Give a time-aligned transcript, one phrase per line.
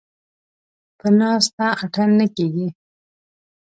[0.49, 2.67] ـ په ناسته اتڼ نه کېږي.